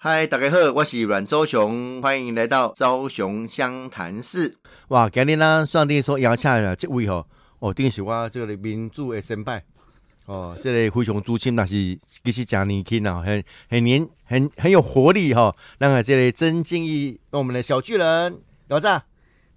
[0.00, 4.56] 嗨，大家好，我是阮周雄，欢迎来到昭雄湘潭市。
[4.90, 7.26] 哇，今日呢，上帝说邀请的这位吼，
[7.58, 9.60] 哦，定是我这个民主的先辈
[10.26, 11.74] 哦，这个非常主亲，但是
[12.22, 15.52] 其实真年轻啊，很很年很很有活力哈。
[15.80, 18.38] 那个这里真敬义，我们的小巨人，
[18.68, 19.00] 哪吒。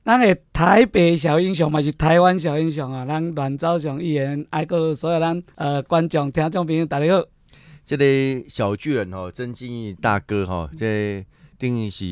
[0.03, 3.05] 咱的台北小英雄嘛是台湾小英雄啊！
[3.05, 7.23] 咱阮昭雄议员爱过所有咱呃观众听众朋友大家好。
[7.97, 11.25] 这个小巨人吼，曾敬义大哥吼，这
[11.57, 12.05] 等于是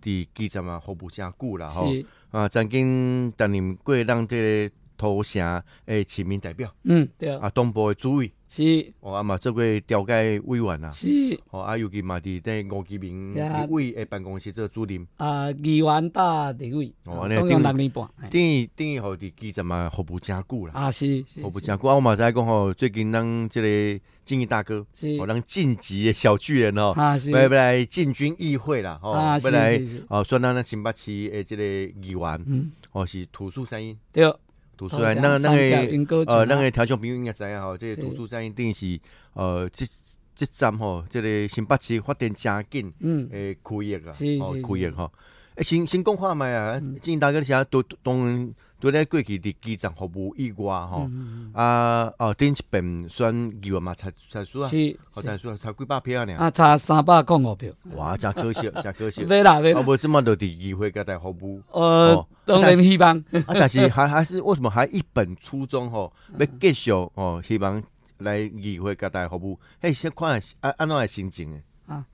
[0.00, 1.92] 伫基层嘛服务真久啦吼，
[2.30, 4.74] 啊曾经担任过咱这个
[5.04, 7.06] 土城诶市民代表，嗯。
[7.18, 7.30] 对。
[7.34, 8.32] 啊，啊东部诶主委。
[8.46, 11.08] 是，哦，啊嘛，做过调解委员啊，是，
[11.50, 13.40] 哦，啊，尤其嘛，伫在吴其明立
[13.70, 34.32] 委诶办公室做主任，啊，议员大立委，哦，总共六年半，等于等于吼伫基层嘛服务真久啦，啊是，服务真久，啊，我嘛知讲吼，最近咱即个敬义大哥，是，哦，咱晋级诶小巨人哦，啊是，要来进军议会啦，哦，要来，哦，算咱咱新北市诶即个议员，嗯，哦是土树山音，对。
[34.76, 38.98] 读书山，那那个呃，那个条众朋友应该知影吼，这个读书站一定是
[39.32, 39.86] 呃，这
[40.34, 45.10] 这站吼，这个新北市发展真紧，嗯，诶，区域啊，哦，区域吼，
[45.54, 51.08] 诶，先先讲看觅啊，进大家写都当都咧过去伫机场服务以外吼，
[51.54, 54.70] 啊哦，顶一遍选议员嘛，才才输啊，
[55.14, 67.82] 哦，才输才几百票尔，啊，差三百零五票，哇，真可惜， 真可惜，没啦没啦，啊，无即么就伫议会甲台服务，呃，当然希望，啊，但是还 还是为什么还一本初衷吼，要继续哦，希望
[68.18, 72.04] 来议会甲台服务，嘿，先看安安怎个心情诶，啊，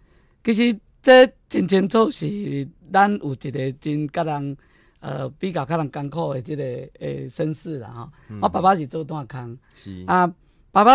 [0.45, 4.57] 其实这真清楚是咱有一个真甲人。
[5.01, 6.63] 呃，比较较人艰苦的即个
[7.01, 8.11] 诶身世啦吼。
[8.41, 10.33] 我爸爸是做炭工，是啊，
[10.71, 10.93] 爸爸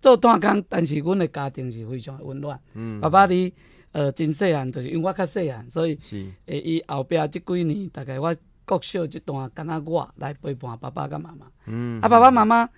[0.00, 2.58] 做炭工，但是阮的家庭是非常的温暖。
[3.00, 3.52] 爸爸伫
[3.92, 5.98] 呃真细汉，就是因为我较细汉，所以
[6.46, 8.34] 诶伊后壁即几年，大概我
[8.64, 11.46] 国小即段，敢若我来陪伴爸爸甲妈妈。
[11.66, 12.68] 嗯啊，爸爸妈妈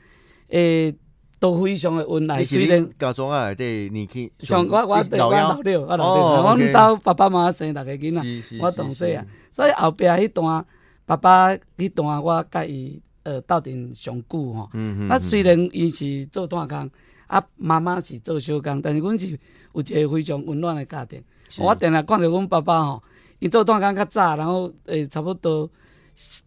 [0.48, 0.94] 诶。
[1.42, 10.64] 都非常的温爱，虽然家族啊内底年纪上我我我老六，我老六，我阮兜爸爸妈妈生六个囡仔，我同细啊，所以后壁迄段
[11.04, 14.70] 爸爸迄段我甲伊呃斗阵上久吼。
[15.08, 16.88] 啊，虽然伊是做短工，
[17.26, 19.36] 啊妈妈是做小工，但是阮是
[19.72, 21.20] 有一个非常温暖的家庭。
[21.58, 23.02] 我定定看着阮爸爸吼，
[23.40, 25.68] 伊做短工较早，然后诶差不多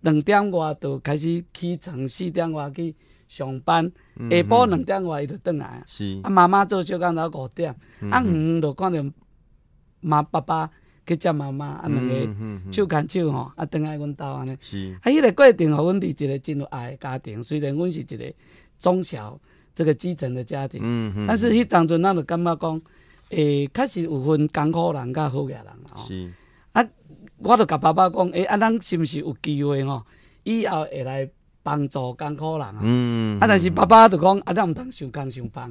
[0.03, 2.95] 两点外就开始起床，四点外去。
[3.27, 7.75] 上班下晡两点外伊就转来是，啊妈妈做小工到五点，
[8.11, 9.03] 啊远就看着
[9.99, 10.69] 妈爸爸
[11.07, 14.55] 去接妈妈，啊两个手牵手吼，啊转来阮兜安尼。
[14.61, 14.95] 是。
[15.01, 18.33] 啊，迄个过程互阮伫一个真有爱的家庭，虽然阮是一个
[18.77, 19.39] 中小
[19.73, 22.81] 这个基层的家庭，嗯但是迄当阵咱就感觉讲，
[23.29, 26.07] 诶，确实有分艰苦人甲好野人吼。
[26.73, 26.87] 啊，
[27.39, 30.05] 我就甲爸爸讲，诶，啊咱是毋是有机会吼，
[30.43, 31.27] 以后会来。
[31.65, 32.75] 帮助艰苦人啊！
[32.83, 35.67] 嗯，啊，但是爸爸就讲，啊，咱毋通想工想帮，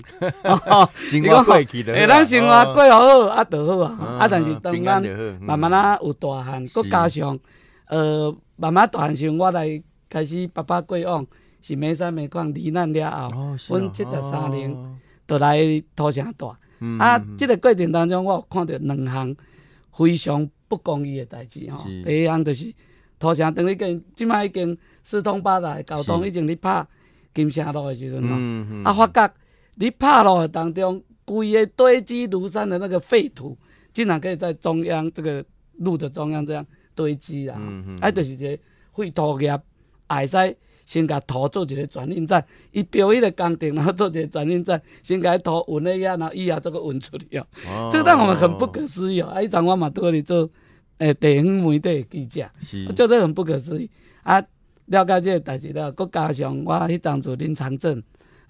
[0.96, 4.18] 生活过去的，诶，咱生活过好，啊，就好啊。
[4.18, 5.00] 啊，但是当咱
[5.40, 7.38] 慢慢啊有大汉，佮加上，
[7.86, 11.24] 呃，慢慢大汉时，我来开始爸爸过往
[11.62, 14.76] 是每山每矿离难了后，阮七十三年
[15.28, 15.56] 就来
[15.94, 16.58] 土城大。
[16.98, 19.36] 啊，即个过程当中，我有看到两项
[19.96, 21.84] 非常不公义的代志吼。
[22.04, 22.74] 第一项就是
[23.20, 24.76] 土城等于跟即摆已经。
[25.04, 26.84] 四通八达，交通已经咧拍
[27.34, 29.34] 金城路的时阵吼，啊发觉
[29.76, 33.56] 咧拍路的当中，规个堆积如山的那个废土，
[33.92, 35.44] 竟然可以在中央这个
[35.78, 37.60] 路的中央这样堆积啦，
[38.00, 38.62] 啊，就是一个
[38.94, 39.54] 废土业，
[40.08, 40.56] 会使
[40.86, 49.28] 先甲土做一个转运站，伊标迄个工程，然后做一个转运站，先甲土运咧遐，然后以后这个运出去哦，这个让我们很不可思议哦。
[49.28, 50.48] 啊，一阵我嘛倒咧做
[50.98, 52.48] 诶地方媒体记者，
[52.88, 53.90] 我觉得很不可思议。
[54.22, 54.42] 啊。
[54.86, 58.02] 了解这个代志了，佮加上我迄当做林长正，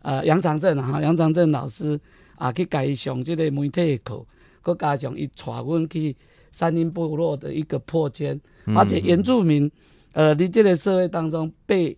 [0.02, 1.98] 呃杨长正哈，杨长正老师
[2.36, 4.24] 啊去甲伊上即个媒体课，
[4.62, 6.16] 佮加上伊带阮去
[6.50, 8.40] 山林部落的一个破圈，
[8.74, 9.70] 而且原住民
[10.12, 11.96] 呃伫即个社会当中被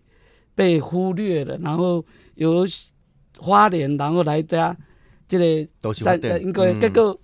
[0.53, 2.63] 被忽略了，然后由
[3.39, 4.75] 花莲然后来加
[5.27, 7.19] 即个山，应该结果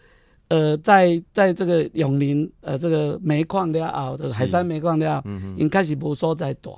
[0.47, 6.71] 呃在在这个永林呃这个煤矿了后，这个海山煤矿了后，因开始无所在大。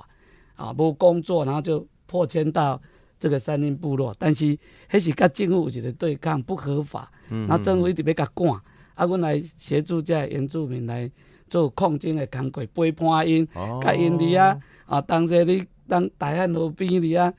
[0.56, 2.80] 啊，无工作，然后就破迁到
[3.18, 4.58] 这个山林部落，但是
[4.90, 7.10] 迄是甲政府有一个对抗，不合法。
[7.30, 7.46] 嗯。
[7.48, 8.48] 那政府一直要甲赶，
[8.94, 11.10] 啊，阮来协助这原住民来
[11.48, 13.46] 做抗争的工作，陪伴因，
[13.82, 17.32] 甲因伫啊，啊，当这你当大汉河边伫啊，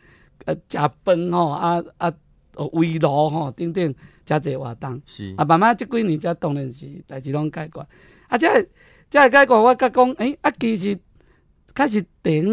[0.46, 2.14] 呃，食饭吼，啊啊，
[2.74, 5.02] 围炉吼，等等，遮济活动。
[5.06, 7.80] 是啊，慢慢即几年才当然是代志拢解决。
[8.28, 8.48] 啊，这
[9.10, 10.98] 这解决我甲讲，诶，啊，其实
[11.74, 12.44] 开始电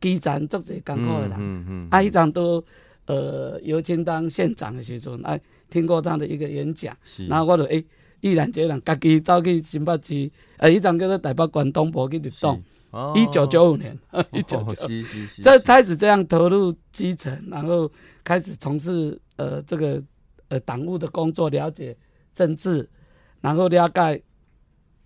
[0.00, 1.36] 基层做者艰苦的啦。
[1.38, 1.88] 嗯嗯。
[1.90, 2.64] 啊，迄阵都
[3.06, 5.38] 呃尤清当县长的时阵，啊，
[5.70, 6.96] 听过他的一个演讲，
[7.28, 7.84] 然后我就诶，
[8.20, 12.62] 毅然决然，家己走去新北市，呃，迄阵叫做台北关东部去入党。
[13.14, 13.98] 一九九五年，
[14.32, 14.88] 一九九，
[15.42, 17.90] 这开始这样投入基层，然后
[18.24, 20.02] 开始从事呃这个
[20.48, 21.94] 呃党务的工作，了解
[22.32, 22.88] 政治，
[23.42, 24.22] 然后了解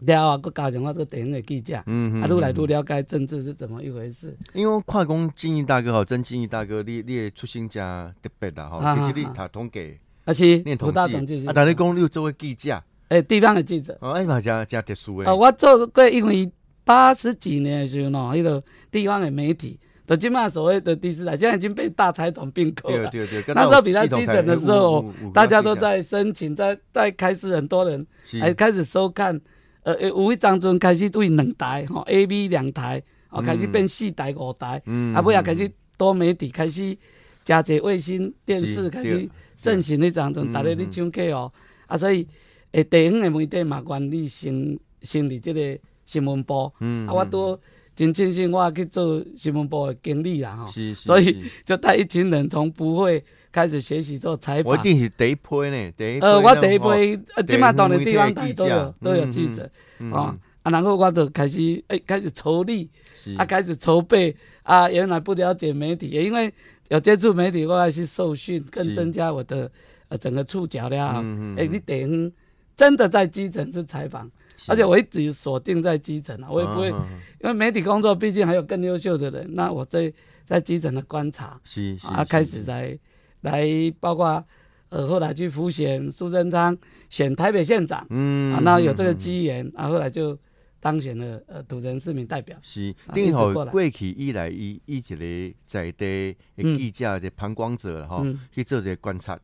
[0.06, 4.36] 了啊，佮加上我做电影的记者，嗯嗯，啊，愈来愈了解政治是怎么一回事。
[4.54, 7.82] 因为跨工敬义大哥吼，真敬义大哥，你你出身真
[8.22, 15.26] 特别的吼，其实你读统计，啊是，念统计，啊，但你讲你有做过记者，诶，地方的记者，哦，哎嘛，真真特殊诶。
[15.26, 16.50] 啊，我做过因为。
[16.82, 18.60] 八十几年的时候，喏，迄个
[18.90, 23.06] 地方的媒体，都今嘛所谓的第四台，现在已经被大财团并购了。
[23.10, 23.54] 对对对。
[23.54, 28.04] 那时候比较基层的时候，大家都在申请，在在开始，很多人
[28.40, 29.40] 还开始收看。
[29.82, 36.96] 呃，有一张阵开始对两台，吼，A、B 两台，哦，开始变四台、五台，嗯啊，尾也开始多媒体开始
[37.44, 41.52] 加济卫星电视开始盛行迄张阵，逐日咧唱歌哦，
[41.86, 42.26] 啊，所以
[42.72, 45.78] 诶，地方诶媒体嘛，管理成成立即个。
[46.06, 47.56] 新闻部，嗯啊，我都
[47.94, 54.72] 真庆幸我去做新闻部诶经理啦，吼，所以就带一群人从不会开始学习做采访。
[54.72, 59.70] 我一定是第一批呢，第一呃，我第一批，呃，起码当的地方台都有都有记者，
[60.12, 62.88] 啊，啊，然后我就开始诶，开始筹力，
[63.36, 66.52] 啊，开始筹备，啊，原来不了解媒体，也因为
[66.88, 69.70] 有接触媒体，我还是受训，更增加我的
[70.08, 71.24] 呃整个触角了，
[71.56, 72.32] 诶，你等
[72.76, 74.30] 真的在基层是采访。
[74.68, 79.48] 而且我一直锁定在基层啊，我也不会，因为媒体工作毕竟还有更优秀的人。
[79.54, 80.12] 那我在
[80.44, 82.98] 在基层的观察，是啊，开始来
[83.42, 83.66] 来，
[84.00, 84.44] 包括
[84.88, 86.76] 呃后来去辅选苏贞昌
[87.08, 90.38] 选台北县长，嗯，啊，那有这个机缘，啊，后来就
[90.80, 92.56] 当选了呃土城市民代表。
[92.62, 99.38] 是，定好过去以来，以以一个在地的记者的旁观者哈，去做这观察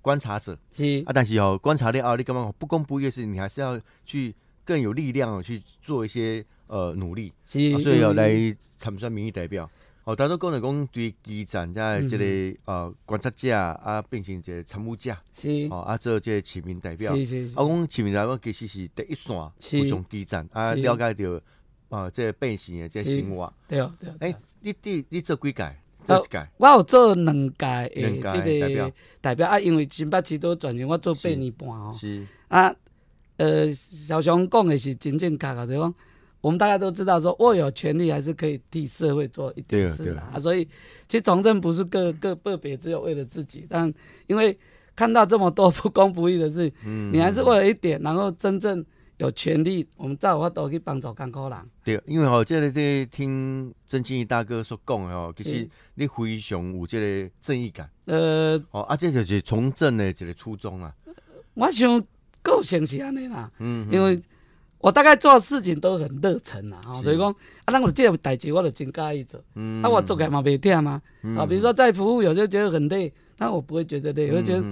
[0.00, 0.58] 观察者。
[0.74, 4.34] 是啊，但是哦，观察了后，你干嘛不公不义的事，你还是要去。
[4.64, 9.68] 更有力量去做一些呃努力，是所以要来参选民意代表。
[10.04, 17.14] 哦，大多讲来讲对基层在即个呃观察者啊，变成一个参谋者，是哦啊做即个市民代表。
[17.14, 17.58] 是是是。
[17.58, 21.40] 啊，讲市民代表其实是第一线，互相基层啊，了解到
[21.96, 23.52] 啊这个百姓的这生活。
[23.68, 24.14] 对哦对哦。
[24.20, 25.76] 哎，你你你做几届？
[26.04, 26.48] 做几届？
[26.56, 31.94] 我有做两届诶，即个代表啊，因为新北市都转型，我做八年半哦。
[31.96, 32.74] 是啊。
[33.38, 35.92] 呃，小熊讲的是真正卡卡对方，
[36.42, 40.38] 我们大家都知道，说握有权力还是可以替社会做一点事的啊。
[40.38, 40.64] 所以，
[41.08, 43.90] 其实从政不是个个个别只有为了自己，但
[44.26, 44.58] 因为
[44.94, 48.84] 看到这么多不公不义的事， 嗯，你还是为了一点，然后真正
[49.16, 51.58] 有权利，我们再话都去帮助干苦人。
[51.82, 57.88] 对，因为哦，这个在听曾庆义大哥所讲的哦，其实你非常有这个正义感。
[58.06, 60.94] 呃，哦，啊，这就是从政的这个初衷啊。
[61.54, 62.04] 我想。
[62.44, 64.20] 个性是安尼啦，嗯因为
[64.82, 67.30] 我大概做事情都很热忱啦，吼，所以讲
[67.64, 69.40] 啊，咱有这个代志，我就真介意做，
[69.80, 71.00] 啊，我做起来嘛袂忝嘛，
[71.38, 74.62] 啊，比如说在服务，有时候觉得很累，但我不会觉得累，我觉得，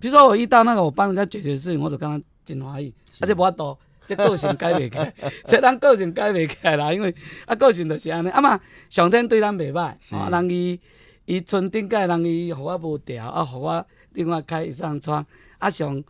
[0.00, 3.76] 比如说我遇到那个我帮人家解决事情，我就感觉真欢喜，而且无法度，
[4.06, 5.12] 这个性改袂开，
[5.46, 7.14] 这咱个性改袂开啦，因为
[7.44, 10.80] 啊，个性就是安尼，啊嘛，上天对咱袂歹，啊，人伊
[11.26, 15.26] 伊村顶界人伊互我无调，啊，互我另外开一扇窗，
[15.58, 16.02] 啊上。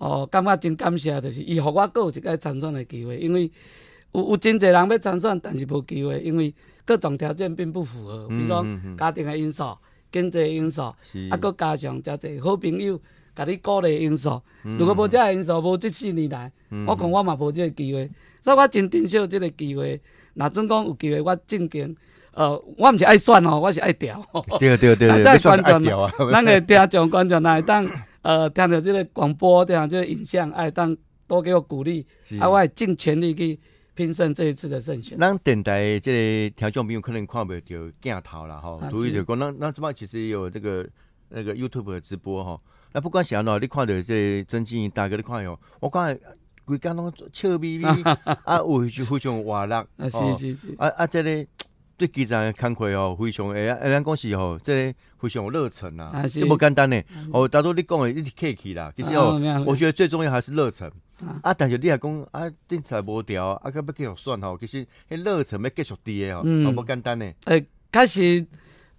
[0.00, 3.50] 哦，感觉真感谢，就是伊互我阁有一个参选的机会，因为
[4.12, 6.54] 有有真侪人要参选，但是无机会，因为
[6.86, 8.64] 各种条件并不符合，比如说
[8.96, 9.76] 家庭的因素、
[10.10, 10.84] 经济因素，
[11.30, 12.98] 啊，搁加上遮侪好朋友
[13.36, 14.40] 甲你鼓励因素。
[14.62, 16.50] 如果无遮个因素，无即四年来，
[16.86, 20.00] 我看我嘛无即个机会，所以我真珍惜即个机会。
[20.32, 21.94] 若准讲有机会，我正经，
[22.32, 24.24] 呃，我毋是爱选哦，我是爱调。
[24.58, 25.84] 对对对对，再 观众，
[26.32, 27.86] 咱个听众观众来当。
[28.22, 30.96] 呃，听到这个广播，听到这个影像，哎，当
[31.26, 32.06] 多给我鼓励，
[32.38, 33.58] 啊，我会尽全力去
[33.94, 35.18] 拼胜这一次的胜选。
[35.18, 36.12] 咱电台这
[36.50, 37.60] 个听众朋友可能看不到
[38.00, 40.86] 镜头了哈，注意就讲，那那这边其实有这个
[41.30, 42.60] 那个 YouTube 的直播哈。
[42.92, 46.18] 那不管是安怎，你看到这曾经大哥，你看哟，我看
[46.64, 47.86] 规家拢笑眯眯，
[48.44, 51.46] 啊，有就非常活力，啊，是是是，啊啊，这个。
[52.00, 56.98] 对基层的慷慨哦，非常诶，咱讲是吼，这非常有热忱啦，这么简单呢。
[57.30, 60.90] 哦，大多你讲的一直客气啦，其实哦，我觉得最重要还是热忱。
[61.42, 67.30] 啊，但是你也讲啊，政策无调啊，啊，要继续算吼，其实迄热忱要继续滴的哦，好不简单呢。
[67.44, 68.46] 诶，确实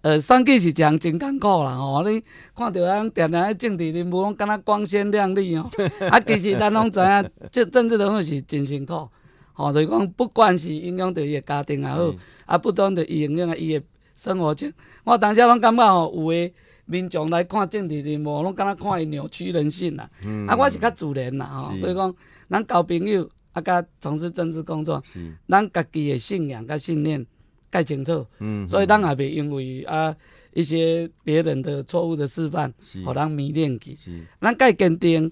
[0.02, 2.24] 呃，选举是一项真艰苦啦吼，你
[2.56, 5.68] 看到咱定定咧政治人物，拢敢若光鲜亮丽哦，
[6.12, 9.10] 啊，其实咱拢知影，政政治人物是真辛苦，
[9.54, 12.14] 吼，就是讲不管是影响到伊个家庭也好，
[12.46, 14.72] 啊，不断的影响啊伊个生活情，
[15.04, 16.54] 我当时拢感觉吼，有诶
[16.86, 20.48] 民众来看政治人物，拢敢若看伊扭曲人性啦，嗯。
[20.48, 22.16] 啊，我是较自然啦吼，所以讲
[22.50, 25.02] 咱交朋友啊，甲从事政治工作，
[25.48, 27.26] 咱家己诶信仰甲信念。
[27.74, 30.14] 介清楚，嗯，所以咱也袂因为啊
[30.52, 32.74] 一些别人的错误的示范，
[33.06, 33.96] 互人迷恋去。
[34.42, 35.32] 咱盖坚定，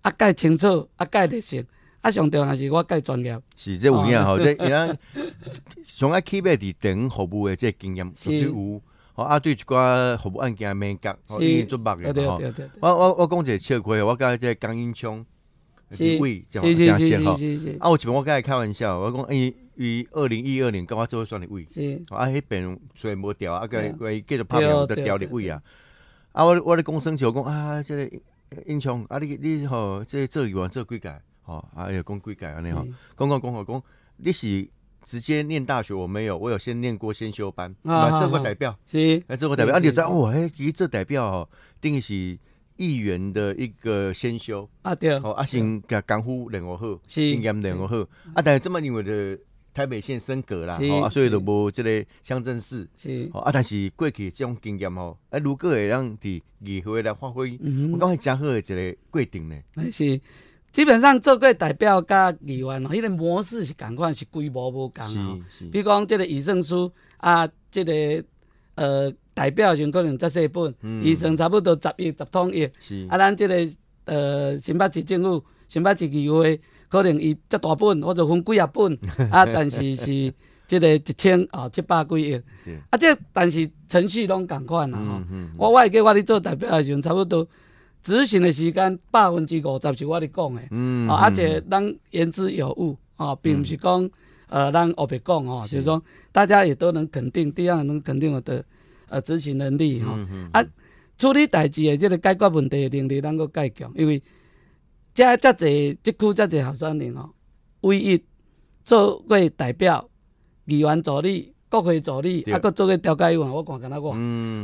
[0.00, 1.62] 啊盖清楚，啊盖热心，
[2.04, 3.40] 啊上重要是我盖专业。
[3.56, 4.94] 是这有影吼，这 伊咱
[5.86, 8.80] 上爱起码伫等服务的这经验绝对有。
[9.14, 12.38] 吼啊对一寡服务案件美感，吼已经做目的吼。
[12.80, 15.24] 我我我讲一个笑话，我甲这江英聪。
[15.90, 17.32] 是位，这样这样吼。
[17.32, 21.62] 啊，有一边我甲伊开玩笑，我讲伊伊二零一二年跟我做选立位，
[22.10, 25.62] 啊，迄边虽然无调，啊，个伊继续拍片得调立位啊。
[26.32, 28.10] 啊，我我咧讲生气，我讲啊，这个
[28.66, 31.14] 英雄啊，你你吼，这做议员做几届？
[31.44, 32.84] 吼，啊，又讲几届安尼吼。
[33.16, 33.82] 讲讲讲好讲，
[34.16, 34.68] 你是
[35.04, 35.94] 直接念大学？
[35.94, 39.76] 我没有，我有先念过先修班，啊，做过代表，是，啊，做过代表。
[39.76, 41.48] 啊，你知哦，哎，其实做代表吼，
[41.80, 42.38] 等于是。
[42.76, 47.86] 议员的一个先修啊，对，哦，啊先甲功夫练好，经验练好，
[48.34, 49.38] 啊，但是这么因为的
[49.72, 57.56] 台北县升格啦，哦，所以就无这个乡镇市，是，哦，啊，但是过去这种经验吼，啊，如果会让伫议会来发挥，
[57.92, 59.56] 我感觉真好的一个过程呢。
[59.92, 60.20] 是，
[60.74, 65.40] 基本上做过代表甲议员，迄个模式是共款，是规模无共哦。
[65.72, 68.22] 比如讲即个议胜书啊，这个
[68.74, 69.10] 呃。
[69.36, 72.64] 代表上可能才细本，预算差不多十亿、十通亿。
[73.08, 73.56] 啊，咱即个
[74.04, 78.96] 呃新北市政府、新北市议会，可能伊遮大本或者分几啊本，
[79.32, 80.32] 啊，但是是
[80.68, 82.34] 即个一千哦七百几亿。
[82.90, 85.20] 啊，这但是程序拢共款啦吼。
[85.58, 87.44] 我我会记我咧做代表的时阵，差不多
[88.04, 90.62] 执行的时间百分之五十是我咧讲的。
[90.70, 91.08] 嗯。
[91.08, 94.08] 啊，而且咱言之有物啊，并不是讲
[94.48, 98.64] 呃咱后别讲哦，就是说大家也都能肯定，第二能肯定我的。
[99.06, 100.16] 呃，执行能力吼，
[100.50, 100.64] 啊，
[101.18, 104.20] 处理代志的这个解决问题的能力，咱个加强，因为
[105.12, 107.28] 遮遮侪，即区遮侪候选人吼，
[107.82, 108.24] 唯一
[108.82, 110.08] 做过代表、
[110.64, 114.12] 议员助理、国会助理，啊，搁做过调解员，我看敢若我，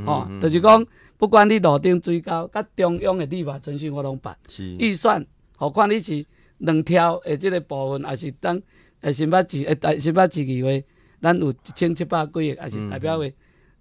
[0.07, 0.85] 吼，就是讲，
[1.21, 4.35] 不管你路顶水高，甲中央的立法程序我拢办，
[4.79, 5.23] 预算，
[5.59, 6.25] 何况你是
[6.57, 8.59] 两条的即个部分，还是当
[9.03, 10.83] 诶新北市诶大新北市议会，
[11.21, 13.31] 咱有一千七百几个，还是代表的。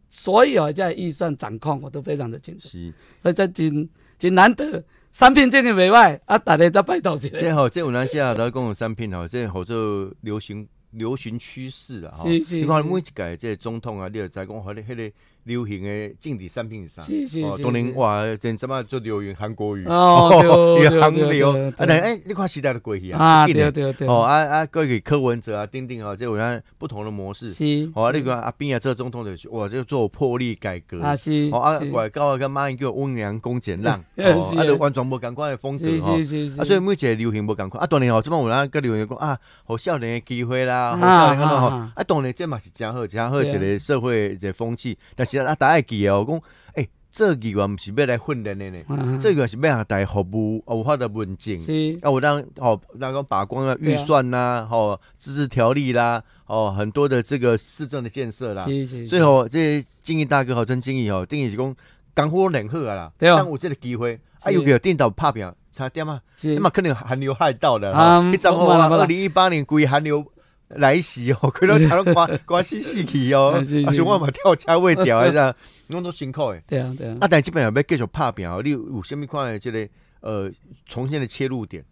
[0.10, 2.68] 所有在预算掌控，我都非常的清楚。
[2.68, 7.30] 是，所以这真真难得，三品真的袂歹，啊，大家再拜托一下。
[7.30, 8.34] 这吼，这有哪些啊？
[8.34, 12.12] 都讲有三品吼，这好做流行流行趋势啊！
[12.12, 15.12] 哈，你看每一届这总统啊，你就知讲，迄个迄个。
[15.50, 17.04] 流行的政治产品上，
[17.44, 20.30] 哦，当年哇，真怎么做流行韩国语，哦，
[21.02, 45.39] 韩流，啊，但哎，你看时代的过去啊，对对对，哦，啊啊，各个柯文哲啊，丁丁啊，这我看不同的模式，是，哦，那个阿扁啊，这总统的，哇，就做魄力改革，啊是，哦啊，外高啊，跟马英九温良恭俭让， 哦，啊，就完全无共款的风格，是是是，啊，所以每一个流行无共款，啊，当年哦，这么有人跟流行讲啊，好少年的机会啦，好少年个咯，啊，当年这嘛是真好，真好一个社会一个风气，但是。
[45.46, 45.56] 啊！
[45.56, 46.42] 大家记哦，讲
[46.76, 51.60] 诶，这议员毋是要来训练的呢，这个是要大家服务，有法的文件，
[52.02, 58.64] 啊，我让哦，那个把关啊，预算呐，哦，自治条例啦，哦，很多的这个市政的建设啦，
[59.08, 61.76] 最后这些经义大哥好真经义哦，定义是讲
[62.14, 66.22] 干活冷喝啊啦，但有这个机会，啊，有个电脑拍片差点嘛，
[66.56, 67.92] 那么可能寒流害到了，
[68.34, 70.26] 一张话二零一八年故意寒流。
[70.70, 73.54] 来袭哦，佢都睇到关关死死去哦，
[73.86, 75.56] 啊，像我嘛跳车位掉啊，这样，
[75.90, 76.64] 拢都辛苦诶。
[76.68, 77.18] 对啊，对啊。
[77.22, 79.88] 啊，但基本上要继续拍拼哦，你有虾米款的即个
[80.22, 80.52] 呃
[80.86, 81.84] 重新的切入点？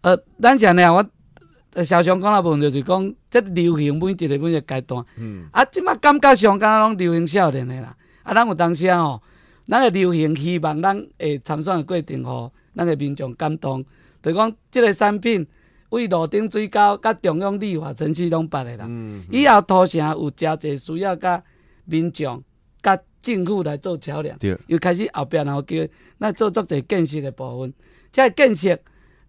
[0.00, 5.04] 呃，咱讲呢，我小熊讲那部分就是讲，即流行每一个每一个阶段。
[5.16, 5.46] 嗯。
[5.52, 7.96] 啊，即马感觉上敢若拢流行少年诶啦。
[8.24, 9.22] 啊，咱有当时啊吼，
[9.68, 13.84] 咱个流行希望咱诶参选的过程吼，咱个民众感动，
[14.20, 15.46] 就讲即个产品。
[15.92, 18.86] 为路顶水沟甲中央立法程序拢办诶啦，
[19.30, 21.42] 以后土城有诚侪需要甲
[21.84, 22.42] 民众、
[22.82, 24.34] 甲政府来做桥梁，
[24.68, 25.76] 又开始后壁然后叫
[26.18, 27.72] 咱做足侪建设诶部分。
[28.10, 28.78] 这建设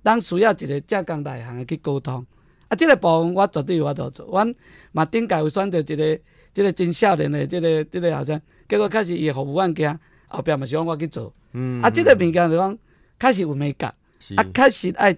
[0.04, 2.26] 咱需要一个正工内行诶去沟通。
[2.70, 4.26] 啊，即个部分我绝对有法度做。
[4.28, 4.56] 阮
[4.94, 6.20] 嘛顶届有选择一个，
[6.54, 11.34] 即个真少年诶，即个即个后生，结果确实伊服务案件后壁嘛是讲我去做。
[11.82, 12.78] 啊，即个物件就讲
[13.20, 13.94] 确实有美感，
[14.38, 15.18] 啊，确实爱。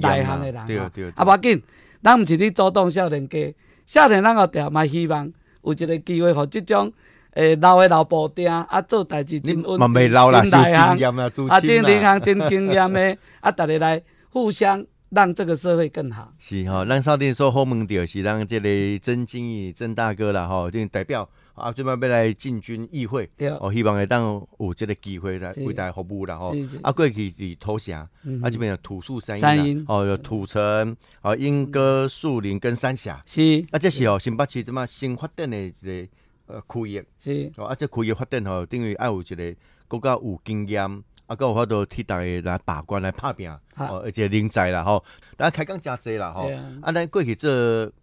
[0.00, 1.62] 内行的人，啊，无要紧，
[2.02, 3.54] 咱毋是咧阻挡少年家，
[3.86, 5.30] 少年咱个调嘛希望
[5.62, 6.92] 有一个机会，互即种
[7.34, 16.32] 诶，老诶老布丁啊，做代志真稳定，真内行啊，真内行真经验诶，啊，大家来互相让这个社会更好。
[16.38, 18.68] 是吼，咱少年说好问到是让这个
[19.00, 21.28] 曾经义曾大哥啦吼，就代表
[21.60, 26.54] 啊，即摆要来进军议会，哦，希望会当有这个机会来为大家服务啦吼。
[26.82, 27.94] 啊，过去是土城，
[28.42, 33.64] 啊即边有土树山阴哦，有土城，哦，莺歌树林跟三峡，是。
[33.70, 36.08] 啊，这是哦，新北市即摆新发展的一个。
[36.52, 37.52] 呃，区域是。
[37.58, 39.54] 哦，啊，这区域发展吼，等于爱有一个
[39.86, 40.82] 国家有经验，
[41.26, 45.00] 啊，够有法度替大家来把关来拍拼，哦，而且人才啦吼，
[45.36, 46.50] 大家开讲诚济啦吼，
[46.82, 47.48] 啊，咱过去做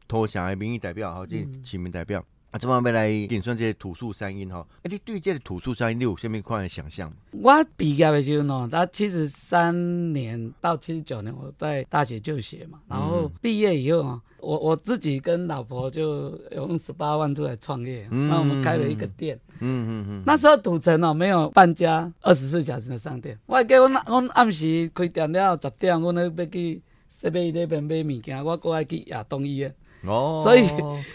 [0.07, 2.23] 土城的民意代表吼，即市民代表。
[2.57, 4.65] 啊，怎么要来点算这些土树山阴哈？
[4.81, 7.13] 哎，你对这个土树山阴你有什么款的想象？
[7.31, 12.79] 我毕业的时候呢，他七十三年到七十九年，我在大学就学嘛。
[12.87, 19.39] 然后毕业以后啊，我我自己跟老婆就用十八万出来创业，那我们开了一个店。
[19.59, 20.23] 嗯嗯嗯。
[20.25, 23.37] 那时候土城哦，没有半家二十四小时的商店。
[23.45, 29.73] 我叫我我暗时开店了十点，我那要去西北那边买物件，我过来去亚东医院。
[30.05, 30.65] 哦，所以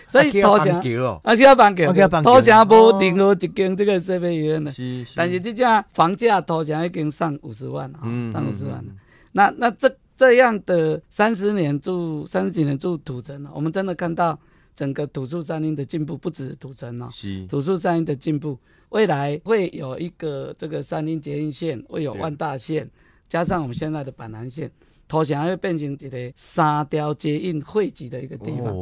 [0.07, 0.81] 所以土城
[1.23, 1.87] 啊，需要办桥，
[2.23, 4.73] 土城无任何一间这个设备院的，
[5.15, 7.99] 但是你讲房价土城已经上五十万了，
[8.33, 8.93] 上五十万了。
[9.33, 14.39] 那那这这样的三十年住三十几年住土城了我们真的看到
[14.75, 17.09] 整个土树山林的进步，不止土城了，
[17.49, 18.59] 土树山林的进步，
[18.91, 22.91] 未来会有一个这个山林捷运线，会有万大线，
[23.29, 24.71] 加上我们现在的板南线。
[25.12, 28.75] 土城会变成一个三条捷运汇集的一个地方，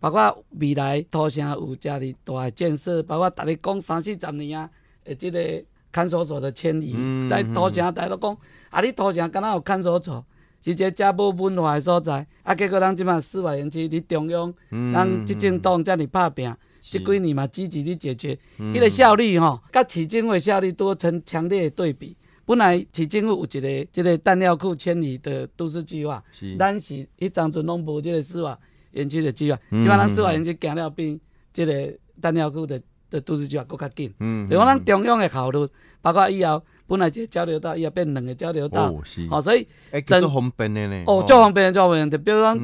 [0.00, 4.68] 包括未来土城有家里大的建设，包括大家讲三四十年啊，
[5.04, 5.62] 诶，这个
[5.92, 8.36] 看守所的迁移，在土城大家都讲，
[8.70, 10.24] 啊，你土城敢若有看守所，
[10.60, 14.52] 是一个遮无文化的所在，啊，结果咱即马四外园区伫中央，
[14.92, 22.16] 咱执政党遮尔拍拼，即几年嘛积极伫解决，迄个效率吼，甲市政府效率都成强烈的对比。
[22.46, 26.22] 本来市政府有一个即个弹药库迁移的都市计划，
[26.56, 28.56] 咱是迄当阵拢无即个司法
[28.92, 31.20] 园区的计划，即摆咱司法园区行了比
[31.52, 34.14] 即个弹药库的的都市计划搁较紧。
[34.20, 35.68] 嗯，就讲咱中央的考虑，
[36.00, 38.94] 包括以后本来一个交流道，以后变两个交流道，
[39.28, 39.66] 哦，所以
[40.06, 41.02] 真方便的呢。
[41.08, 42.08] 哦，就方便，就方便。
[42.08, 42.56] 的比如说，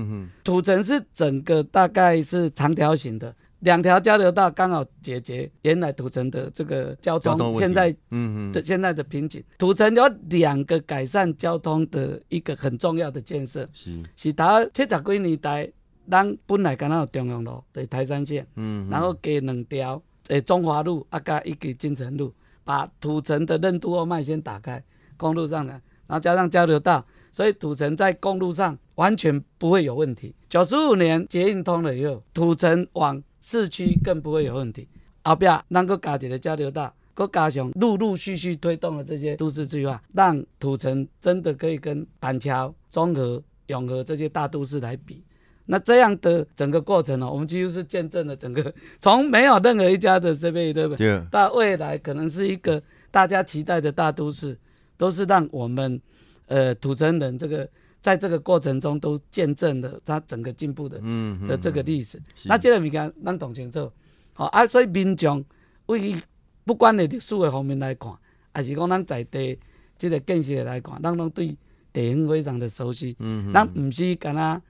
[0.45, 3.35] 土城是整个大概是长条形的。
[3.63, 9.43] 两条交流道刚好解决原来土城的这个交通，现在嗯嗯的现在的瓶颈。
[9.57, 15.71] 土城有两个改善交通的一个很重要的建设，是是打七十几年代，
[16.11, 24.83] 咱本来刚有中央路对台山线，嗯，然后给两条诶中华路啊加一个金城路，把土城的任督二脉先打开，
[25.17, 30.35] 公路上的，然后加上交流道，所以土城在公路上完全不会有问题。
[30.49, 34.89] 九十五年捷运通了以后，土城往市区更不会有问题。
[35.25, 45.23] 后壁能够加一个交流道，搁加上陆陆续续推动的这些都市计划，让土城真的可以跟板桥、中和、永和这些大都市来比。
[45.67, 51.23] 那这样的整个过程呢，我们几乎是见证了整个从没有任何一家的设备，对不对？
[51.31, 54.57] 到未来可能是一个大家期待的大都市，
[54.97, 56.01] 都是让我们
[56.47, 57.69] 呃土城人这个。
[58.03, 62.21] 在这个过程中，都见证了他整个进步的嗯的这个历史。
[62.45, 63.91] 那这个物件，咱懂清楚。
[64.35, 65.43] 好啊，所以民众
[65.87, 66.15] 为
[66.65, 68.13] 不管的历史的方面来看，
[68.53, 69.57] 还是讲咱在地
[69.97, 71.57] 这个建设来看，咱拢对
[71.93, 73.15] 地方非常的熟悉。
[73.21, 74.61] 嗯咱唔是干那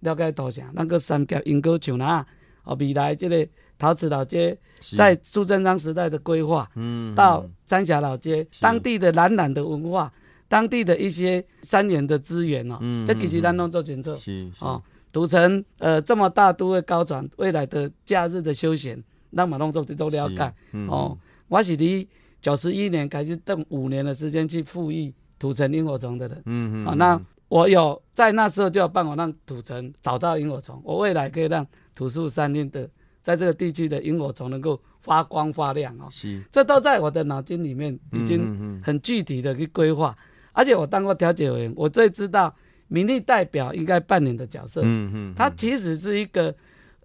[0.00, 2.26] 了解土城，咱个三峡、莺歌、树南，
[2.64, 3.46] 哦，未来这个
[3.78, 4.58] 陶瓷老街
[4.96, 10.12] 在苏贞昌时代的规划，嗯，到三峡老街当地的蓝染的文化。
[10.50, 14.16] 当地的一些山源的资源哦，这其实咱拢做清楚。
[14.16, 14.82] 是哦，
[15.12, 19.00] 土城呃这么大都会高转，未来的假日的休闲，
[19.32, 20.52] 咱嘛拢做都了解。
[20.88, 22.04] 哦，我是伫
[22.42, 26.42] 九十一年开始，等五年的时间去复育土城萤火虫的人。
[26.46, 26.86] 嗯嗯。
[26.86, 32.90] 啊，那我有在那时候就要办法让土城找到萤火虫，我未来可以让土树山林的
[33.22, 36.08] 在这个地区的萤火虫能够发光发亮哦。
[36.10, 36.42] 是。
[36.50, 40.16] 这都在我的脑筋里面已经很具体的去规划。
[40.52, 42.54] 而且我当过调解委员，我最知道
[42.88, 44.82] 民意代表应该扮演的角色。
[44.84, 46.54] 嗯嗯，他其实是一个，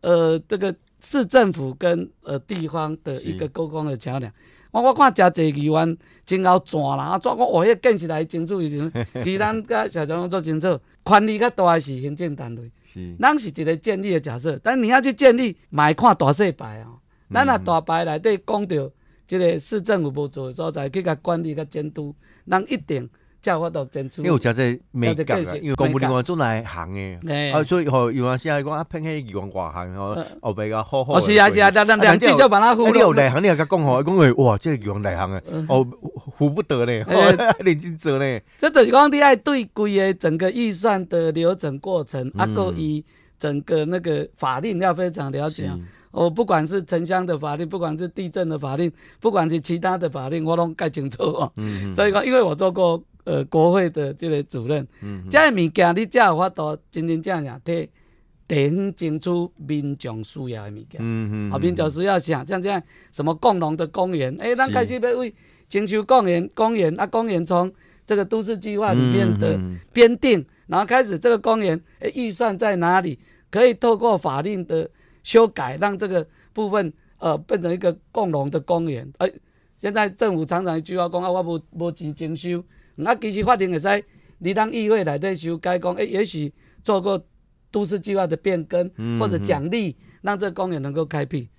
[0.02, 4.32] 呃，这个市政府跟呃地方的一个沟通的桥梁。
[4.72, 8.92] 我我看真济议员真够转啦，转讲哦，迄建设来清楚以前，
[9.24, 17.00] 其咱甲小张做清楚，权力较大的是行政单位，是，咱是一个建立的角色，但你要去建立，买看大细牌哦。
[17.34, 18.92] 咱若大牌内底讲到，
[19.26, 22.14] 这个市政府无做的所在，去甲管理、甲监督，
[22.50, 23.10] 咱一定。
[23.52, 24.22] 才法度争取。
[24.22, 25.16] 因为有真济美
[25.62, 31.20] 因为公务员做哪行诶，啊，所以吼有阵时啊讲啊偏迄员外行吼，后壁个好好。
[31.20, 35.86] 是啊是啊，咱咱两句就把它糊你有内行，你又甲讲吼，讲诶，哇，这员内行诶，哦，
[36.38, 37.06] 唬不得咧，
[37.64, 38.44] 认真做咧。
[38.58, 43.04] 这就是讲你爱对规个整个预算的流程过程，啊，够以
[43.38, 45.70] 整个那个法令要非常了解。
[46.12, 51.52] 我不管是城乡的法令，不管是地震的法令，不管是其他的法令，我拢搞清楚哦。
[51.58, 57.90] 嗯所以讲，因为我做过呃国会的这个主任，嗯，这个物件你才有法度真真正正替
[58.48, 61.00] 地方争取民众需要的物件。
[61.02, 61.52] 嗯嗯。
[61.52, 62.46] 啊，民众需要啥？
[62.46, 65.34] 像这样什么共荣的公园，哎，咱开始要为
[65.68, 67.72] 征求公园，公园啊，公园从
[68.06, 69.60] 这个都市计划里面的
[69.92, 71.80] 编定，然后开始这个公园
[72.14, 73.20] 预算在哪里，
[73.52, 74.90] 可以透过法令的。
[75.26, 79.12] 修改让这个部分呃变成一个共荣的公园。
[79.18, 79.28] 哎，
[79.76, 82.64] 现在政府常常一句话讲啊，我无无钱征收。
[83.04, 84.04] 啊，其实法庭会使
[84.38, 86.54] 你当议会来底修改讲，哎，也许
[86.84, 87.22] 做过
[87.72, 91.50] 都市计划的变更或者奖励，让这个公园能够开辟。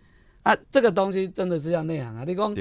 [0.42, 2.24] 啊，这个东西真的是要内行啊。
[2.24, 2.54] 你讲，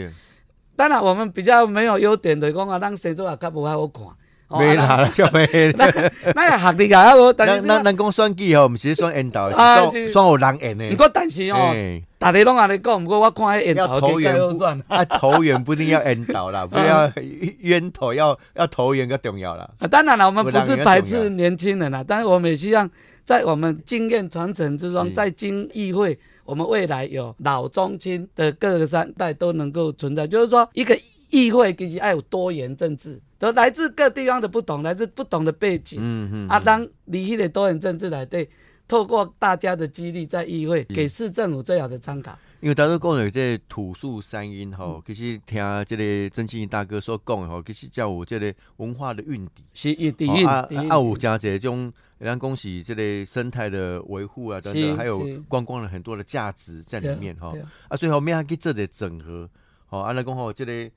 [0.76, 4.04] 当然我们比较没有优点的讲啊，让谁做也较不好看。
[4.47, 5.47] 没啦，叫咩？
[5.75, 5.89] 那
[6.36, 9.49] 那学历啊，我 但是咱咱讲选举吼，毋是选引导，
[9.89, 10.89] 是选有人演的。
[10.91, 11.73] 不过但是哦，
[12.19, 17.12] 大家拢安尼讲，不过我看迄引导投缘不啊，投缘不一定要 引导啦，不要
[17.60, 19.67] 冤头，要要投缘更重要啦。
[19.89, 22.88] 当然了，我们不是排斥年轻人啦，但是我们也希望
[23.23, 30.95] 在我们经验传承之中，在经议会，我们未来有老中青的各个三代都能够存在，就是说一个
[31.31, 33.19] 议会其实要有多元政治。
[33.45, 35.99] 都来自各地方的不同，来自不同的背景。
[36.01, 36.49] 嗯嗯。
[36.49, 38.49] 啊，当离迄个多元政治来对，
[38.88, 42.36] 透过大家的激励，在议会给市政府最好的参考。
[42.62, 49.63] 因为当初讲的这土树山音吼，其实听这个曾庆大哥所讲的吼，其实叫有这个文化的韵底。
[49.75, 50.47] 是韵底蕴。
[50.47, 57.53] 啊啊，有加这种，让恭喜这类生态的维护啊等等，还有观光了很多的价值在里面哈。
[57.89, 59.47] 啊，所以后面还去做点整合。
[59.86, 60.89] 好，安尼讲吼，这个。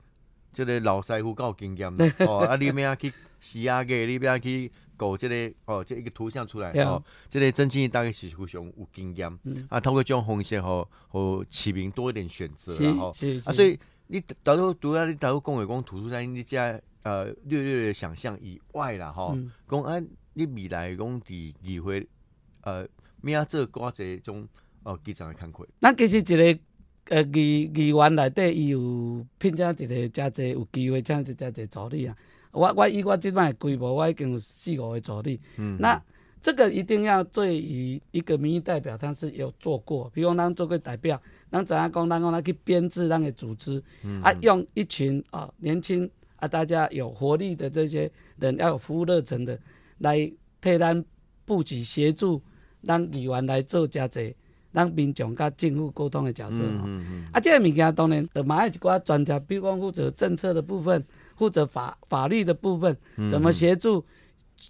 [0.58, 1.88] 即个老师傅够经验
[2.26, 9.30] 哦，啊，你要去洗牙个，你要去搞即个哦，即一个图像出来哦，即个真正大概是非常有经验，
[9.68, 13.10] 啊，通过这种方式吼，和市民多一点选择啦吼，
[13.44, 22.04] 啊，所以你导头除了你导头讲话讲图书在你家呃略略的想象以外啦吼，讲啊，你未来讲伫议会
[22.62, 22.84] 呃，
[23.20, 24.48] 咩做寡一种
[24.82, 26.60] 哦基层的看法，咱其实一个。
[27.08, 32.14] 呃，议议员内底伊有聘请一个遮济有机会请一遮济助理啊。
[32.52, 35.40] 我我以我即摆规模，我已经有四五个助理。
[35.56, 35.78] 嗯。
[35.80, 36.00] 那
[36.42, 43.82] 这个一定要对于一个民意代表，他是有做过，比如咱做过代表，咱怎样讲，咱讲咱去编制咱个组织，
[44.22, 49.58] 啊，用一群啊年轻啊大家有活力的这些人，要有服务热忱的，
[49.98, 51.04] 来替咱
[51.46, 52.40] 布局协助
[52.82, 54.36] 咱议员来做真济。
[54.72, 56.86] 让民众甲政府沟通的角色吼，
[57.32, 61.02] 啊，这个物件当然呃，马一寡专家，比如讲负责政策的部分，
[61.36, 62.96] 负责法法律的部分，
[63.30, 64.04] 怎么协助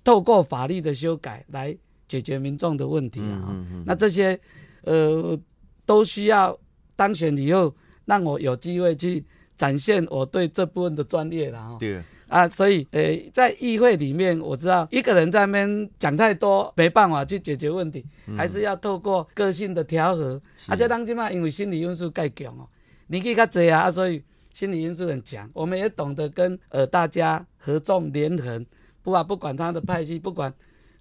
[0.05, 3.55] 透过法律的修改来解决民众的问题啊？
[3.85, 4.39] 那这些
[4.83, 5.39] 呃，
[5.85, 6.57] 都需要
[6.95, 9.25] 当选以后，让我有机会去
[9.57, 11.77] 展现我对这部分的专业了哈。
[11.81, 12.03] 对。
[12.29, 18.05] 啊，所以，诶，在议会里面，我知道一个人在那边讲太多，没办法去解决问题，
[18.37, 20.41] 还是要透过个性的调和。
[20.67, 22.69] 啊，这当今嘛，因为心理因素太强哦，
[23.07, 25.49] 年纪较济啊，所以心理因素很强。
[25.53, 28.65] 我们也懂得跟呃大家合纵连横，
[29.03, 30.53] 不啊不管他的派系，不管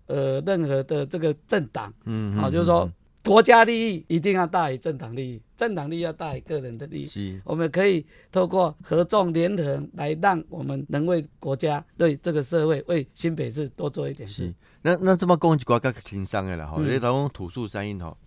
[0.07, 2.89] 呃任何的这个政党，嗯，好，就是说。
[3.27, 7.05] 国家利益一定要大于政党利益，政党利益要大于个人的利益。
[7.05, 14.53] 是，我们可以透过合纵连横来让我们能为国家、对这个社会、为新北市多做一点事。
[14.81, 18.17] 那那这么讲一寡较轻松的啦，吼，你讲土树山阴吼，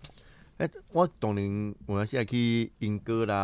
[0.57, 3.35] 哎，我当年我现在去莺歌啦，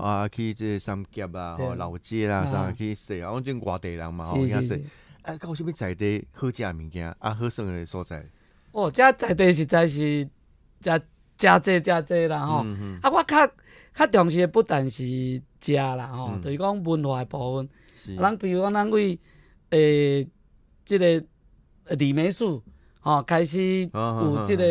[0.00, 4.82] 啊，去这三甲啦，吼，老街啦，啥去食啊，我种外地人嘛，吼，也是，
[5.22, 8.24] 哎，搞什么在地好食物件，啊，好耍的所在。
[8.72, 10.26] 哦，这在地实在是。
[10.84, 11.00] 加
[11.36, 12.64] 加济食济啦吼，
[13.00, 13.50] 啊，我较
[13.94, 15.02] 较重视的不但是
[15.58, 17.68] 食啦吼，就是讲文化的部分。
[18.20, 19.18] 咱比如讲，咱为
[19.70, 20.28] 诶，
[20.84, 21.24] 即个
[21.96, 22.62] 李梅树
[23.00, 24.64] 吼开始有即个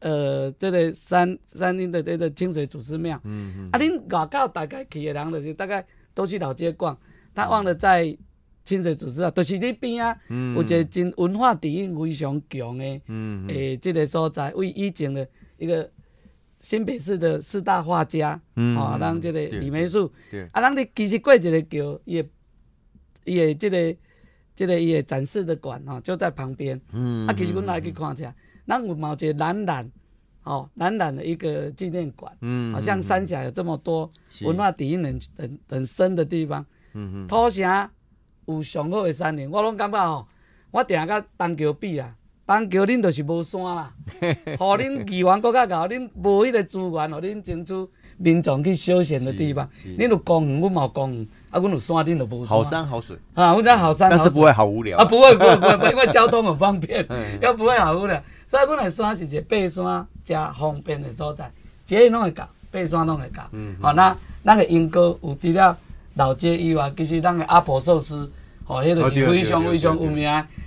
[0.00, 3.16] 呃，即个山山林的这个清水祖师庙。
[3.18, 6.96] 啊，恁外口大概去的人就是大概都去老街逛，
[7.34, 8.16] 他忘了在
[8.64, 13.00] 清水组织啊，就是你边啊，有一个真文化底蕴非常强的，
[13.48, 15.26] 诶，这个所在为以前的
[15.58, 15.90] 一个
[16.56, 20.12] 新北市的四大画家，哦，咱这个李梅树，
[20.52, 22.28] 啊，咱你其实过一个桥，伊也
[23.24, 23.96] 伊会这个
[24.54, 26.80] 这个伊个展示的馆吼，就在旁边。
[26.92, 27.26] 嗯。
[27.26, 28.34] 啊，其实阮来去看一下，
[28.66, 29.90] 咱有毛一个蓝蓝，
[30.44, 32.30] 哦，蓝蓝的一个纪念馆。
[32.42, 32.72] 嗯。
[32.72, 34.10] 好像三峡有这么多
[34.42, 36.64] 文化底蕴很很很深的地方。
[36.92, 37.26] 嗯嗯。
[37.26, 37.90] 土城
[38.56, 40.26] 有上好的山林，我拢感觉吼，
[40.70, 42.14] 我定甲东桥比啊。
[42.46, 43.92] 东桥恁就是无山啦，
[44.58, 47.74] 互恁议员搁较厚，恁无迄个资源，互恁争取
[48.16, 49.68] 民众去休闲的地方。
[49.96, 52.48] 恁有公园，阮嘛有公园，啊，阮有山，恁就无山。
[52.58, 54.24] 好山好水啊，阮讲好山好水。
[54.24, 57.06] 但是不会好无聊啊，不会不会不会，因为交通很方便
[57.40, 58.20] 又不会好无聊。
[58.48, 61.48] 所以阮的山是一个爬山加方便的所在，
[61.84, 63.48] 捷运拢会到，爬山拢会到。
[63.52, 63.76] 嗯。
[63.80, 65.78] 好，那咱个英哥有除了
[66.14, 68.28] 老街以外，其实咱个阿婆寿司，
[68.70, 70.24] 哦，迄个是非常非常有名。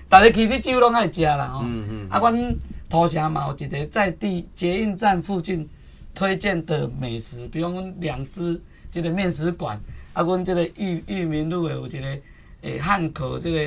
[0.10, 1.63] 大家去你酒拢爱食啦吼，
[2.10, 2.56] 啊，阮
[2.89, 5.68] 土城嘛有一个在地捷运站附近
[6.13, 8.62] 推荐的美食，比如阮两只
[8.92, 9.80] 这个面食馆，
[10.12, 12.18] 啊，阮这个裕裕民路的有一个
[12.62, 13.58] 诶汉口这个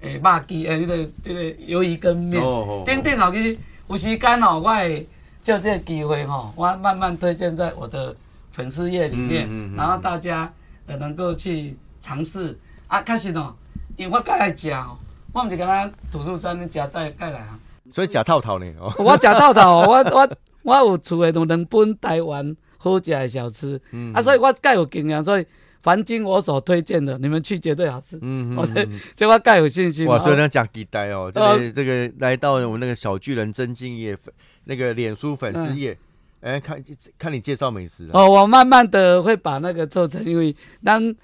[0.00, 2.42] 诶肉鸡诶，迄个这个鱿鱼羹面，
[2.84, 3.56] 等等吼，其实
[3.88, 5.06] 有时间吼，我会
[5.44, 8.14] 借这个机会吼，我慢慢推荐在我的
[8.50, 10.52] 粉丝页里面，然后大家
[10.86, 12.58] 呃能够去尝试。
[12.88, 13.52] 啊，开始喏，
[13.96, 14.98] 因为我介爱食吼。
[15.32, 17.58] 我毋是跟咱土树山食在盖来啊，
[17.92, 18.64] 所以食套套呢。
[18.80, 25.44] 哦我食套套， 我我我有厝的两本台湾好食的小吃，嗯啊，所以我介有经验，所以
[25.82, 28.18] 凡经我所推荐的，你们去绝对好吃。
[28.22, 30.06] 嗯嗯，这这我介有信心。
[30.06, 34.32] 哇，所以咱讲期待哦，这个这个来到我们那个小巨人真敬业粉
[34.64, 35.98] 那个脸书粉丝页，
[36.40, 36.82] 哎，看
[37.18, 38.08] 看你介绍美食。
[38.14, 41.14] 哦，我慢慢的会把那个做成，因为当。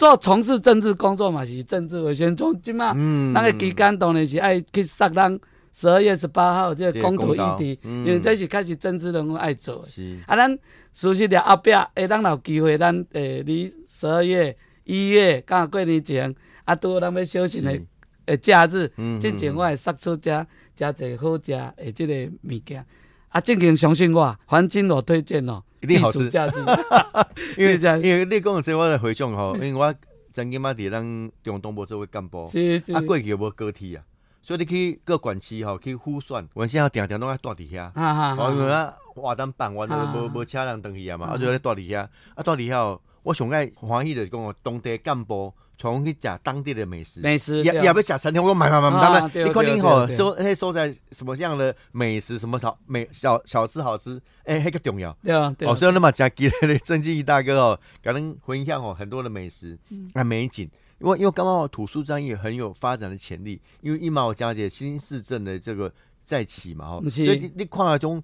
[0.00, 2.34] 做从事政治工作嘛，是政治为先。
[2.34, 2.94] 从即嘛，
[3.34, 5.38] 那个期间当然是爱去杀人
[5.74, 9.84] 十二月十八号这个公投议题，因为这是开始政治人物爱做。
[9.86, 10.58] 是啊，咱
[10.94, 16.34] 熟悉了后壁，会当有机会，咱诶，离十二月、一月刚好过年前，
[16.64, 17.78] 啊，拄好咱要休息的
[18.24, 22.14] 诶假日，进前我会杀出遮遮侪好食诶，即个
[22.48, 22.82] 物件。
[23.28, 25.62] 啊，正经相信我，黄金我推荐哦。
[25.80, 26.28] 一定好吃，
[27.56, 29.94] 因为因为你讲这我来回想吼，因为我
[30.32, 32.46] 曾经嘛伫咱中东部做过干部，
[32.94, 34.04] 啊过去无高铁啊，
[34.42, 45.52] 所以你去各管区吼去互算，原先定定拢爱住伫遐，啊因为啊活动办完了无无车人登去啊嘛，啊就咧住伫遐，啊住伫遐，我上爱欢喜就是讲当地干部。
[45.80, 55.10] 从去食当地的美食，美食也也要食餐厅，我买买买，当然，你看你吼说迄说在什么样的美食，什么小美小小吃好吃，哎，那个重要。
[55.24, 59.78] 对啊，对哦，所以那么讲，记得 郑记大哥哦，可能分享哦很多的美食
[60.12, 65.90] 啊美景，因为因为刚刚土树站也很有发展的潜力，因为一毛加姐新市镇的这个
[66.26, 68.22] 再起嘛，哦，所以你你看中，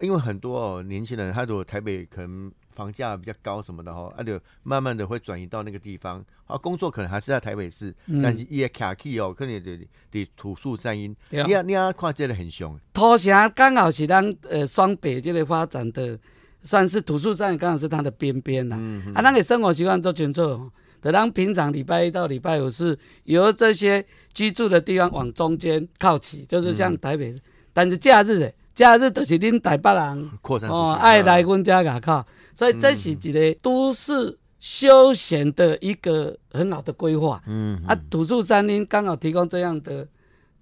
[0.00, 2.50] 因为很多哦年轻人，他如果台北可能。
[2.74, 12.78] 房价比较高什么的哈，啊就慢慢的会转移到那个地方，啊工作可能还是在台北市，但是伊卡起哦，可能得得土树山阴，你啊你啊看这个很凶。
[12.92, 16.18] 土城刚好是咱呃双北这个发展的，
[16.62, 18.76] 算是土树山刚好是它的边边啦。
[19.14, 27.34] 啊，那个生活习惯做清楚，等咱平常礼拜一到礼拜五是由这些居住的地方往中间靠起，就是像台北，
[27.72, 30.30] 但是假日的假日都是恁台北人
[30.68, 32.26] 哦爱来阮家牙靠。
[32.54, 37.42] 所以这是一个都市休闲的一个很好的规划。
[37.46, 40.06] 嗯，啊，土树山林刚好提供这样的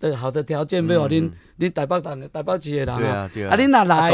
[0.00, 4.10] 的好的条件，没有恁恁台北人、台北市的人啊，啊，啊，恁若来，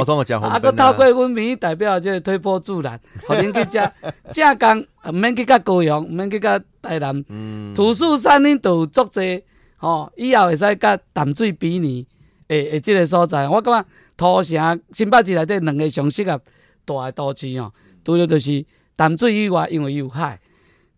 [0.51, 3.93] 啊，佮透过阮民意代表即个推波助澜，互恁去食
[4.33, 7.25] 正 工，毋免去甲高雄，毋免去甲台南。
[7.29, 9.43] 嗯，土树山林都有足济，
[9.79, 12.07] 吼，以后会使甲淡水比拟，
[12.49, 16.39] 诶诶，即个所在，我感觉土城新北市内底两个上适合。
[16.89, 17.71] 大的都市哦，
[18.05, 18.65] 除了就是
[18.97, 20.41] 淡水以外，因为有海，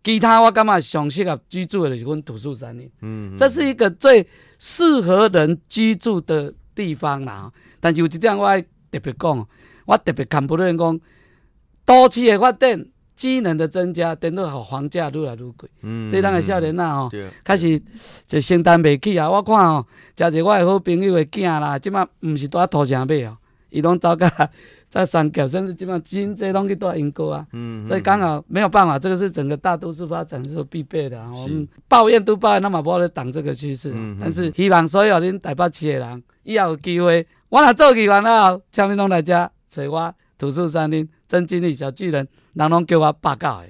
[0.02, 2.90] 其他我感觉上适合居住的就是阮土树山林。
[3.02, 4.26] 嗯，这是一个最
[4.58, 7.52] 适合人居住的地方啦。
[7.80, 9.46] 但是有一点我爱特别讲，
[9.84, 11.00] 我特别看不惯讲，
[11.84, 15.68] 都市的发展、机能的增加，等到好房价愈来愈贵。
[15.82, 17.10] 嗯，对咱个少年仔吼，
[17.44, 17.82] 开始
[18.26, 19.28] 就承担袂起啊。
[19.28, 19.84] 我看哦，
[20.16, 23.36] 诚济我的好朋友的囝啦，即马毋是住在土城买哦，
[23.68, 24.50] 伊拢走甲。
[24.90, 31.18] 在三角，甚至基本上基因这些东西都要引过啊，嗯，所以刚好没有办法，这个是整个大都市发展是必备的。
[31.30, 33.92] 我们抱怨都抱怨，那么不好挡这个趋势。
[33.94, 43.68] 嗯但是希望所有恁台北市的人，以后有机会，我若做起完了，请恁拢来遮找我土树山林真经理小巨人，人拢叫我八告的。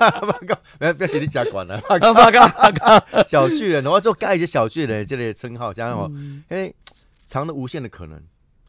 [0.00, 1.78] 八告，不要是你家管了。
[1.86, 6.10] 八告八告，小巨人，我做盖一些小巨人这类称号，这样哦，
[6.50, 6.74] 因为
[7.26, 8.18] 藏着无限的可能。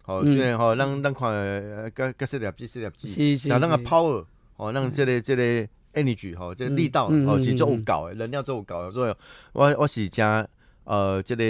[0.06, 4.26] 好，虽然吼，咱咱看，甲甲设立机设立机，那那个 power，
[4.58, 5.44] 吼，让这个这个
[5.94, 9.16] energy 吼，这力道吼，是做有够诶，能量做有够，所以
[9.54, 10.46] 我我是加
[10.84, 11.44] 呃，这个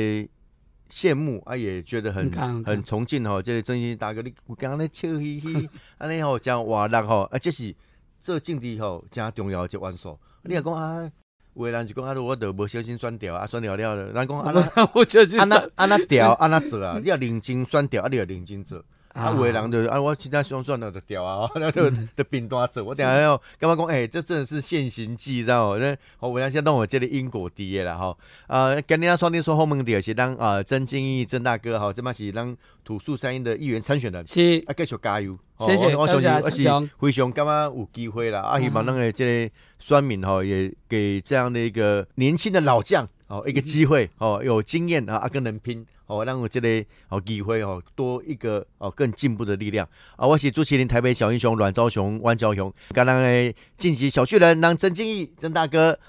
[0.88, 2.32] 羡慕啊，也觉得很
[2.64, 7.74] 很崇敬吼，这个真心大哥，你刚刚咧笑嘻嘻，安尼吼讲活力吼，啊，这是
[8.22, 10.20] 做政治吼真重要一元素。
[10.44, 11.12] 你若讲啊，
[11.56, 18.84] 有诶人是讲啊，我著无小心选掉啊，选掉了，人讲啊 那啊那啊那调啊那做啊，你要认真选掉啊，你要认真做。
[19.14, 22.84] 啊，有的人就啊，我其他想算了就掉啊，那就就变单走。
[22.84, 23.86] 我等下要干嘛讲？
[23.86, 25.78] 哎，这真的是现行记，知道吗？
[25.78, 28.18] 那我为先弄我这里因果滴了哈。
[28.48, 35.38] 啊，跟人家双天说后门的是当啊，曾金义曾大哥哈，这嘛是当土树山鹰的议员参选人，是啊，继续加油。
[35.60, 36.58] 谢谢，我相信我是
[37.00, 38.40] 非常感觉有机会啦。
[38.42, 45.86] 啊，希望那个这个选民哈，也给这样的一个年轻的老将哦一个机会哦，有经验啊，啊更能拼。
[46.08, 50.28] 哦，让我这里哦机会哦多一个哦更进步的力量啊！
[50.28, 56.00] 我是朱麒麟，台北小英雄阮昭雄、万昭雄，刚刚诶晋级小巨人，让曾敬义曾大哥，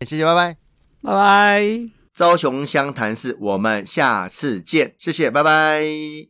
[0.00, 0.56] 谢谢，拜拜，
[1.02, 1.90] 拜拜。
[2.12, 5.84] 昭雄湘潭市，我们下次见，谢谢，拜拜。